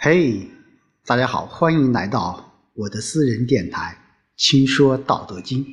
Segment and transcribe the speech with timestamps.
[0.00, 0.48] 嘿，
[1.06, 3.98] 大家好，欢迎来到我的私人电台
[4.40, 5.64] 《轻说道德经》。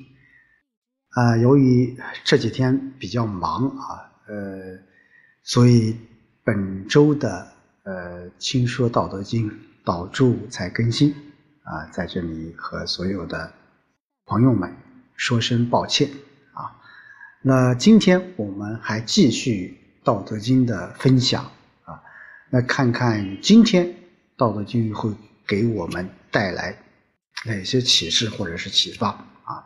[1.09, 4.80] 啊，由于这几天比较忙啊，呃，
[5.43, 5.96] 所以
[6.43, 7.53] 本周的
[7.83, 9.47] 呃《轻说道德经》
[9.83, 11.13] 导助才更新
[11.61, 13.53] 啊，在这里和所有的
[14.25, 14.75] 朋友们
[15.15, 16.09] 说声抱歉
[16.53, 16.81] 啊。
[17.43, 21.43] 那今天我们还继续《道德经》的分享
[21.83, 22.01] 啊，
[22.49, 23.95] 那看看今天。
[24.38, 25.13] 道德经会
[25.48, 26.77] 给我们带来
[27.45, 29.63] 哪些启示或者是启发啊？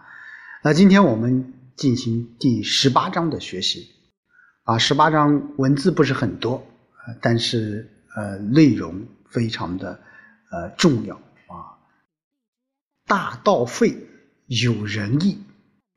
[0.64, 3.90] 那今天我们进行第十八章的学习
[4.64, 4.78] 啊。
[4.78, 6.68] 十八章文字不是很多，
[7.22, 10.00] 但是呃内容非常的
[10.52, 11.80] 呃重要啊。
[13.08, 13.98] 大道废，
[14.45, 15.38] 有仁义；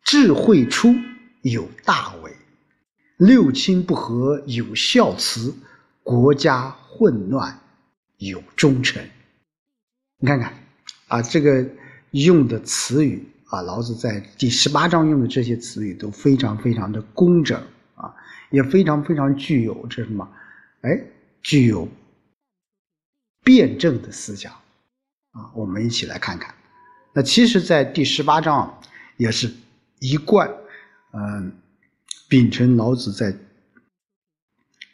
[0.03, 0.95] 智慧出，
[1.43, 2.31] 有大伪；
[3.19, 5.53] 六亲不和，有孝慈；
[6.03, 7.59] 国家混乱。
[8.29, 9.03] 有忠诚，
[10.19, 10.53] 你看看
[11.09, 11.67] 啊，这个
[12.11, 17.61] 用的词语啊，老子在第十八章用的这些词语都非常非常的工整
[17.95, 18.15] 啊，
[18.51, 20.29] 也非常非常具有这什么？
[20.83, 21.03] 哎，
[21.43, 21.89] 具有
[23.43, 24.53] 辩证的思想
[25.33, 25.51] 啊。
[25.55, 26.55] 我们一起来看看。
[27.15, 28.81] 那其实，在第十八章，
[29.17, 29.53] 也是
[29.99, 30.51] 一贯
[31.13, 31.53] 嗯，
[32.29, 33.37] 秉承老子在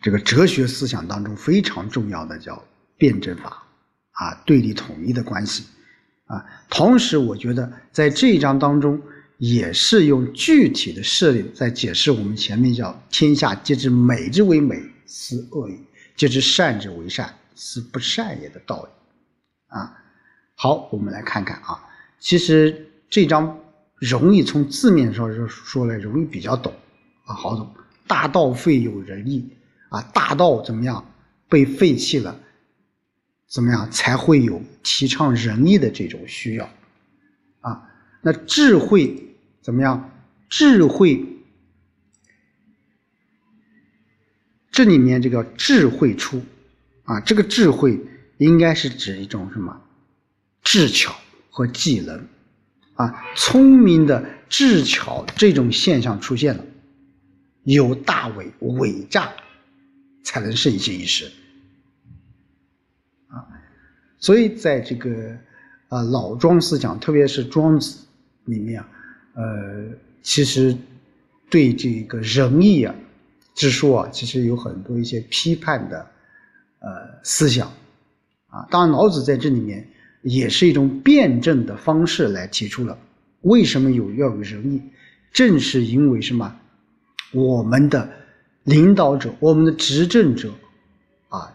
[0.03, 2.61] 这个哲学思想当中非常重要的叫。
[2.99, 3.63] 辩证法，
[4.11, 5.65] 啊，对立统一的关系，
[6.27, 9.01] 啊，同时我觉得在这一章当中，
[9.39, 15.77] 也是用具体的事例在解释我们前面叫“天下皆知美之为美，斯恶已；
[16.17, 18.89] 皆知善之为善，斯不善也”的道理，
[19.69, 19.97] 啊，
[20.57, 21.87] 好，我们来看看啊，
[22.19, 23.57] 其实这章
[23.95, 26.75] 容易从字面上说说来容易比较懂，
[27.27, 27.73] 啊，好懂，
[28.09, 29.49] 大道废有仁义，
[29.89, 31.09] 啊，大道怎么样
[31.49, 32.37] 被废弃了？
[33.49, 36.71] 怎么样才会有提倡仁义的这种需要
[37.61, 37.83] 啊？
[38.21, 40.11] 那智慧怎么样？
[40.51, 41.25] 智慧
[44.71, 46.43] 这里面这个智慧出
[47.05, 47.99] 啊，这个智慧
[48.37, 49.81] 应该是指一种什么
[50.63, 51.15] 智巧
[51.51, 52.29] 和技能
[52.95, 53.25] 啊？
[53.35, 56.65] 聪明的智巧这种现象出现了，
[57.65, 59.33] 有大伪伪诈
[60.23, 61.31] 才能盛行一时。
[64.21, 65.11] 所以，在这个
[65.89, 68.01] 啊老庄思想，特别是庄子
[68.47, 68.89] 里面啊，
[69.35, 69.85] 呃，
[70.23, 70.77] 其实
[71.49, 72.93] 对这个仁义啊
[73.55, 76.05] 之说啊，其实有很多一些批判的
[76.81, 76.89] 呃
[77.23, 77.69] 思想
[78.49, 78.67] 啊。
[78.71, 79.89] 当然，老子在这里面
[80.23, 82.99] 也是一种辩证的方式来提出了
[83.43, 84.83] 为什么有要有仁义，
[85.33, 86.53] 正是因为什么？
[87.33, 88.11] 我们的
[88.65, 90.53] 领导者，我们的执政者
[91.29, 91.55] 啊，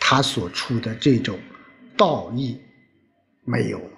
[0.00, 1.38] 他所处的这种。
[1.96, 2.58] 道义
[3.44, 3.90] 没有了，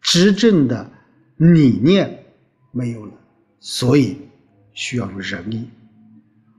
[0.00, 0.90] 执政的
[1.36, 2.24] 理念
[2.72, 3.12] 没有了，
[3.58, 4.18] 所以
[4.72, 5.68] 需要仁义。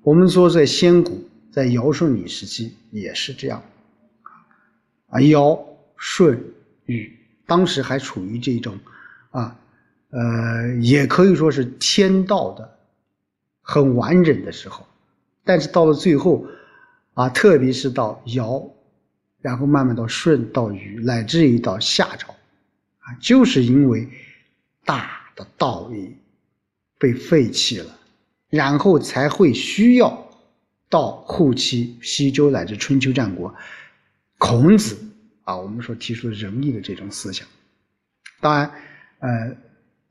[0.04, 3.64] 我们说，在先古，在尧舜禹时期也是这样，
[5.08, 5.64] 啊，尧
[5.98, 6.44] 舜
[6.86, 8.80] 禹当时还处于这种
[9.30, 9.60] 啊，
[10.10, 12.78] 呃，也可以说是天道的
[13.62, 14.86] 很完整的时候，
[15.44, 16.46] 但是到了最后，
[17.14, 18.68] 啊，特别是到尧。
[19.42, 22.32] 然后慢慢到舜到禹，乃至于到夏朝，
[23.00, 24.08] 啊，就是因为
[24.86, 26.16] 大的道义
[27.00, 28.00] 被废弃了，
[28.50, 30.30] 然后才会需要
[30.90, 33.54] 到后期西周乃至春秋战国，
[34.38, 34.98] 孔子
[35.44, 37.48] 啊，我们所提出仁义的这种思想。
[38.40, 38.72] 当然，
[39.20, 39.56] 呃，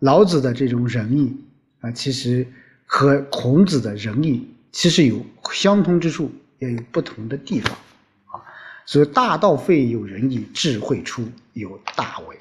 [0.00, 1.36] 老子的这种仁义
[1.80, 2.46] 啊，其实
[2.84, 7.76] 和孔子的仁义其实有相通之处，也有不同的地方。
[8.90, 12.36] 所以大道废有仁义，智慧出有大伪。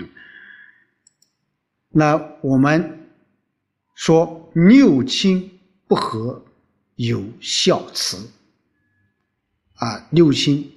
[0.00, 0.08] 嗯，
[1.88, 3.06] 那我们
[3.94, 6.44] 说六亲不和
[6.96, 8.28] 有孝慈
[9.74, 10.68] 啊，六亲，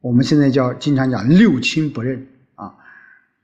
[0.00, 2.26] 我们现在叫经常讲六亲不认
[2.56, 2.74] 啊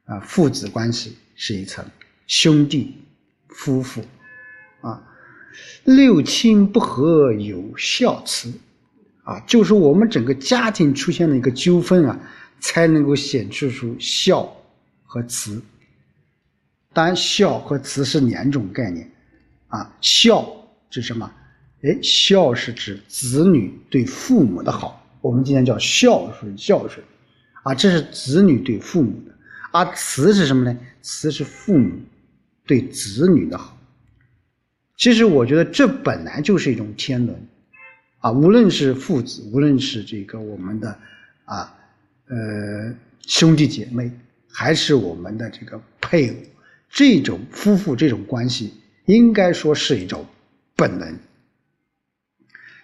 [0.05, 1.87] 啊，父子关系是一层，
[2.27, 2.97] 兄弟、
[3.47, 4.05] 夫妇
[4.81, 5.01] 啊，
[5.85, 8.53] 六亲不和有孝慈。
[9.31, 12.19] 啊，就是我们整个家庭出现了一个纠纷啊，
[12.59, 14.53] 才能够显示出孝
[15.05, 15.63] 和慈。
[16.93, 19.09] 当然，孝和慈是两种概念。
[19.69, 20.45] 啊，孝
[20.91, 21.33] 指什么？
[21.83, 27.01] 哎，孝是指子女对父母的好，我们今天叫孝顺孝顺。
[27.63, 29.33] 啊，这是子女对父母的。
[29.71, 30.77] 而慈是什么呢？
[31.03, 31.89] 慈是父母
[32.67, 33.79] 对子女的好。
[34.97, 37.41] 其实我觉得这本来就是一种天伦。
[38.21, 40.97] 啊，无论是父子，无论是这个我们的
[41.45, 41.75] 啊
[42.29, 42.95] 呃
[43.27, 44.11] 兄弟姐妹，
[44.49, 46.37] 还是我们的这个配偶，
[46.91, 48.75] 这种夫妇这种关系，
[49.07, 50.25] 应该说是一种
[50.77, 51.19] 本能。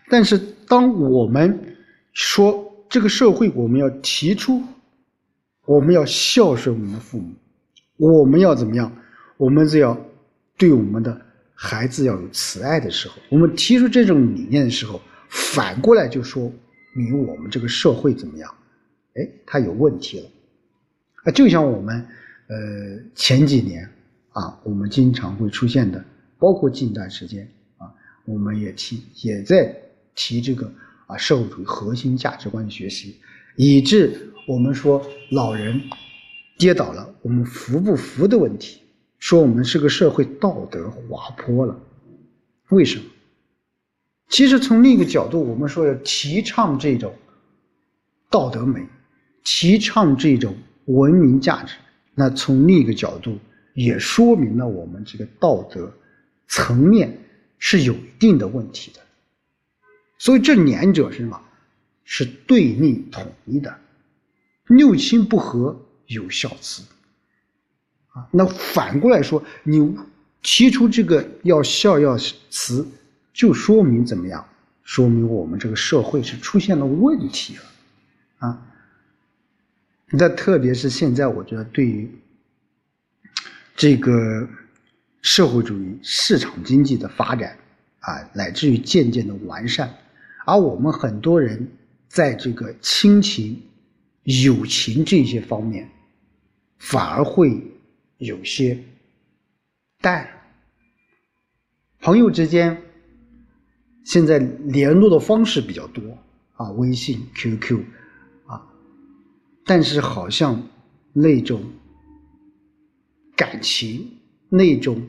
[0.08, 1.76] 但是，当我们
[2.12, 4.62] 说这个社会，我们要提出，
[5.64, 7.34] 我们要孝顺我们的父母，
[7.96, 8.90] 我们要怎么样？
[9.36, 10.00] 我们是要
[10.56, 11.20] 对我们的
[11.54, 16.52] 孩子要有慈爱的时候，我们提出这种理念的时候，反过来就说
[16.94, 18.54] 明我们这个社会怎么样？
[19.14, 20.26] 哎，它有问题了。
[21.24, 22.06] 啊，就像我们
[22.48, 22.56] 呃
[23.14, 23.88] 前几年
[24.30, 26.04] 啊，我们经常会出现的，
[26.38, 27.92] 包括近段时间啊，
[28.24, 29.74] 我们也提也在。
[30.18, 30.72] 提这个
[31.06, 33.20] 啊，社会主义核心价值观的学习，
[33.54, 35.78] 以致我们说老人
[36.56, 38.80] 跌倒了，我们扶不扶的问题，
[39.18, 41.78] 说我们这个社会道德滑坡了。
[42.70, 43.04] 为什么？
[44.28, 47.14] 其实从另一个角度，我们说要提倡这种
[48.30, 48.84] 道德美，
[49.44, 50.56] 提倡这种
[50.86, 51.74] 文明价值，
[52.14, 53.38] 那从另一个角度
[53.74, 55.92] 也说明了我们这个道德
[56.48, 57.16] 层面
[57.58, 59.00] 是有一定的问题的。
[60.18, 61.40] 所以这两者是什么？
[62.04, 63.76] 是对立统一的。
[64.68, 65.76] 六亲不和
[66.06, 66.82] 有孝慈
[68.08, 68.26] 啊。
[68.30, 69.96] 那反过来说，你
[70.42, 72.16] 提出这个要孝要
[72.50, 72.86] 慈，
[73.36, 74.48] 就说明怎么样？
[74.82, 77.62] 说明我们这个社会是出现了问题了
[78.38, 78.66] 啊。
[80.08, 82.10] 那特别是现在，我觉得对于
[83.74, 84.48] 这个
[85.20, 87.58] 社会主义市场经济的发展
[88.00, 89.92] 啊，乃至于渐渐的完善。
[90.46, 91.68] 而我们很多人
[92.08, 93.60] 在这个亲情、
[94.22, 95.90] 友情这些方面，
[96.78, 97.60] 反而会
[98.18, 98.82] 有些
[100.00, 100.26] 淡。
[102.00, 102.80] 朋友之间
[104.06, 106.00] 现在联络的方式比较多
[106.54, 107.80] 啊，微信、QQ
[108.46, 108.66] 啊，
[109.64, 110.62] 但是好像
[111.12, 111.62] 那种
[113.34, 114.08] 感情、
[114.48, 115.02] 那种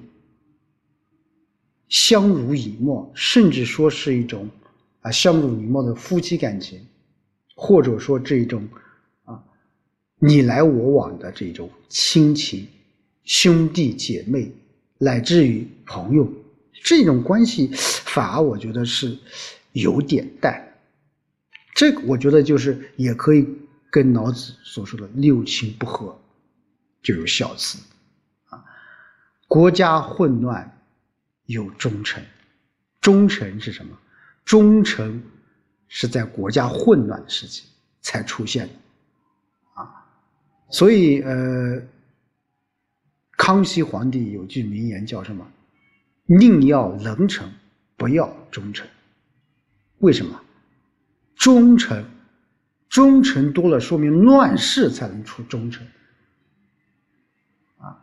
[1.87, 4.49] 相濡以沫，甚至说是一种。
[5.01, 6.81] 啊，相濡以沫的夫妻感情，
[7.55, 8.67] 或者说这种
[9.23, 9.41] 啊
[10.17, 12.67] 你来我往的这种亲情、
[13.23, 14.51] 兄弟姐妹，
[14.97, 16.27] 乃至于朋友，
[16.87, 17.69] 这种关系
[18.05, 19.17] 反而我觉得是
[19.73, 20.73] 有点淡。
[21.75, 23.45] 这个我觉得就是也可以
[23.91, 26.17] 跟老子所说的“六亲不和
[27.03, 27.77] 就有孝慈”，
[28.47, 28.63] 啊，
[29.49, 30.79] 国家混乱
[31.47, 32.23] 有忠臣，
[33.01, 33.97] 忠臣是什么？
[34.45, 35.21] 忠臣
[35.89, 37.65] 是在国家混乱时期
[38.01, 38.73] 才出现的，
[39.81, 40.07] 啊，
[40.69, 41.81] 所以呃，
[43.35, 45.45] 康熙皇帝有句名言叫什么？
[46.27, 47.51] 宁要能臣，
[47.95, 48.87] 不要忠臣。
[49.99, 50.39] 为什么？
[51.35, 52.05] 忠臣，
[52.89, 55.87] 忠臣多了，说明乱世才能出忠臣。
[57.77, 57.97] 啊，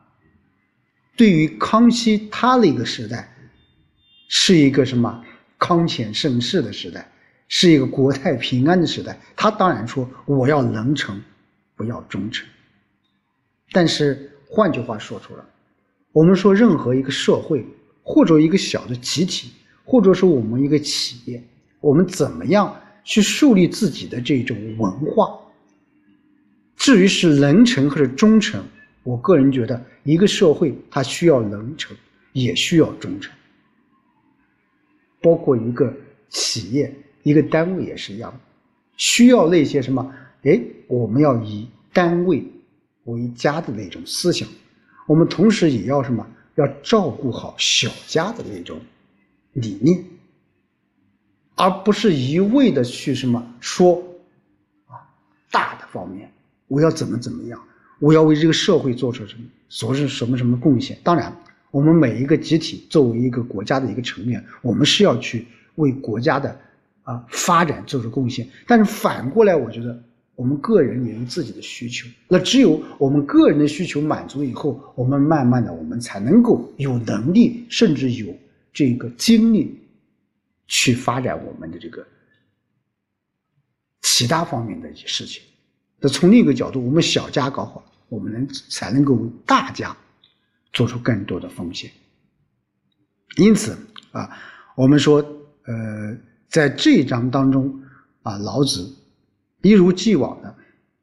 [1.17, 3.33] 对于康熙他那个时代，
[4.29, 5.25] 是一个什么？
[5.59, 7.11] 康乾盛世的时代，
[7.49, 9.19] 是一个国泰平安的时代。
[9.37, 11.23] 他当然说我要能臣，
[11.75, 12.47] 不要忠臣。
[13.71, 15.45] 但是换句话说出来，
[16.13, 17.67] 我们说任何一个社会，
[18.05, 19.51] 或者一个小的集体，
[19.83, 21.43] 或者说我们一个企业，
[21.81, 25.37] 我们怎么样去树立自己的这种文化？
[26.77, 28.63] 至于是能臣或者忠臣，
[29.05, 31.97] 我个人觉得，一个社会它需要能臣，
[32.33, 33.33] 也需要忠臣。
[35.23, 35.91] 包括一个
[36.29, 38.39] 企业、一个单位也是一样，
[38.99, 40.15] 需要那些什么？
[40.43, 42.45] 哎，我们要以单位
[43.05, 44.47] 为家的那种思想，
[45.07, 46.27] 我们同时也要什么？
[46.55, 48.81] 要照顾好小家的那种
[49.53, 50.05] 理念，
[51.55, 54.03] 而不是一味的去什么说
[54.87, 55.01] 啊
[55.51, 56.33] 大的方面，
[56.69, 57.61] 我要怎么怎么样，
[57.99, 60.99] 我要为这个社会做出什么，做出什么什么贡献？
[61.03, 61.35] 当然。
[61.71, 65.45] 我们每一个集体作为一个国家的一个成员，我们是要去
[65.75, 66.57] 为国家的
[67.03, 68.49] 啊发展做出贡献。
[68.65, 70.01] 但是反过来，我觉得
[70.35, 72.09] 我们个人也有自己的需求。
[72.29, 78.37] 那只有我们个人的需求满足以后，我们慢慢的，我们才能够有能力，甚至有
[78.73, 79.79] 这个精力
[80.67, 82.07] 去发展我们的这个
[84.03, 85.43] 其他方面的一些事情。
[86.01, 89.97] 那从另一个角度，我们小家搞好，我们能才能够为大家。
[90.77, 91.89] 做出更多的奉献，
[93.37, 93.79] 因此
[94.11, 94.29] 啊，
[94.75, 95.25] 我们说，
[95.67, 97.73] 呃，在这一章当中
[98.25, 98.93] 啊，老子
[99.65, 100.55] 一如既往的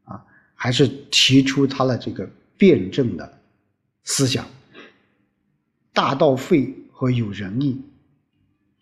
[0.06, 3.38] 啊，还是提出他的这个辩证的
[4.03, 4.46] 思想，
[5.91, 7.82] 大道废和有仁义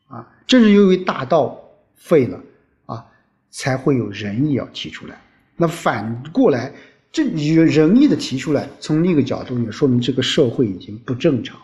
[0.07, 1.57] 啊，正是由于大道
[1.95, 2.43] 废了
[2.88, 3.05] 啊，
[3.50, 5.21] 才会有仁义要提出来。
[5.55, 6.74] 那反过来，
[7.09, 11.57] 这有仁义的提出来，从另一个角度也说明这个社会已经不正常，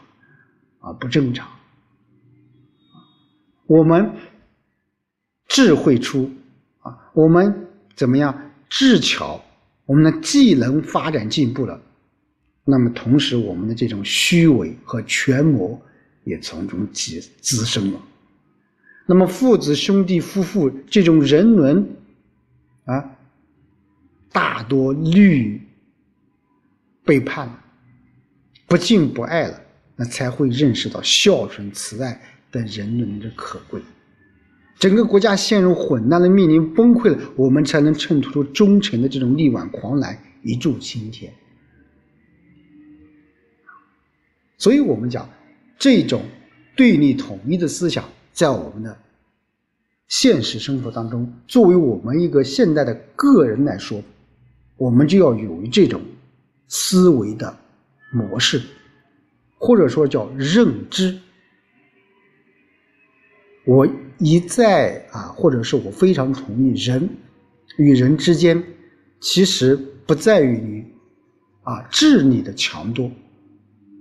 [0.80, 1.48] 啊，不正常。
[3.68, 4.10] 我们
[5.48, 6.32] 智慧出
[6.80, 7.65] 啊，我们
[7.96, 9.44] 怎么样智巧？
[9.86, 11.80] 我们的技能发展进步了，
[12.64, 15.80] 那么同时我们的这种虚伪和权谋
[16.24, 18.02] 也从中滋滋生了。
[19.06, 21.88] 那么父子兄弟夫妇这种人伦
[22.86, 23.16] 啊，
[24.32, 25.62] 大多虑
[27.04, 27.64] 背叛了，
[28.66, 29.62] 不敬不爱了，
[29.96, 32.20] 那才会认识到孝顺慈爱
[32.52, 33.80] 的人伦的可贵。
[34.78, 41.34] 整个国家陷入混乱的面临崩溃了，我们才能衬托出忠诚的这种力挽狂澜，一柱擎天。
[44.58, 45.30] 所以，我们讲
[45.78, 46.22] 这种
[46.76, 48.04] 对立统一的思想，
[48.34, 48.98] 在我们的
[50.08, 54.02] 现实生活当中，作为我们一个现代的个人来说，
[54.78, 56.02] 我们就要有这种
[56.68, 57.58] 思维的
[58.12, 58.62] 模式，
[59.58, 61.18] 或者说叫认知。
[63.66, 63.88] 我。
[64.18, 67.18] 一再啊，或者是我非常同意，人
[67.78, 68.64] 与人之间
[69.20, 70.86] 其实不在于你
[71.64, 73.12] 啊智力的强多，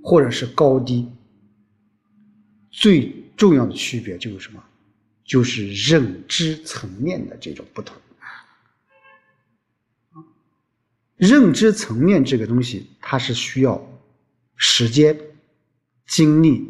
[0.05, 1.11] 或者是高低，
[2.71, 4.63] 最重要的区别就是什么？
[5.25, 7.97] 就是认知层面的这种不同。
[11.17, 13.85] 认知层面这个东西，它是需要
[14.55, 15.19] 时间、
[16.07, 16.65] 精力，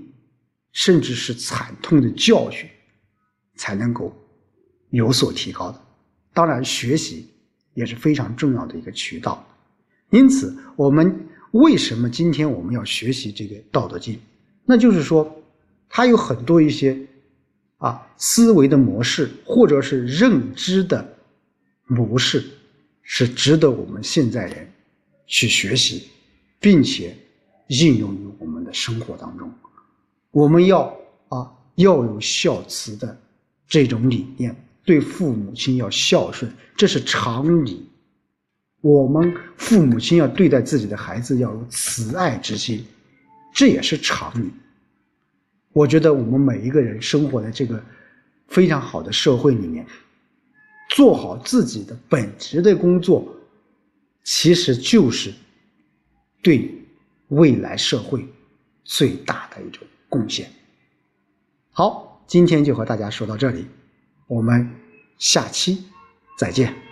[0.73, 2.67] 甚至是惨痛的教训。
[3.57, 4.15] 才能够
[4.91, 5.81] 有所提高的。
[6.33, 7.29] 当然，学习
[7.75, 9.47] 也是非常重要的一个渠道。
[10.11, 14.15] 因此，我们为什么今天我们要学习这个《道德经》？
[14.65, 15.33] 那就是说，
[15.89, 16.99] 它有很多一些
[17.79, 21.17] 啊思维的模式，或者是认知的
[21.87, 22.45] 模式，
[23.03, 24.69] 是值得我们现在人
[25.27, 26.09] 去学习，
[26.59, 27.17] 并且
[27.69, 29.53] 应用于我们的生活当中。
[30.31, 30.97] 我们要
[31.29, 33.17] 啊要有孝慈的。
[33.75, 34.55] 这种理念，
[34.85, 37.85] 对父母亲要孝顺，这是常理。
[38.81, 42.85] 我们父母亲要对待自己的孩子要有慈爱之心，
[43.53, 44.49] 这也是常理。
[45.73, 47.83] 我觉得我们每一个人生活在这个
[48.47, 49.85] 非常好的社会里面，
[50.91, 53.27] 做好自己的本职的工作，
[54.23, 55.35] 其实就是
[56.45, 56.73] 对
[57.27, 58.25] 未来社会
[58.85, 60.49] 最大的一种贡献。
[61.73, 62.14] 好。
[62.27, 63.67] 今天就和大家说到这里，
[64.27, 64.71] 我们
[65.19, 65.85] 下期
[66.39, 66.84] 再见。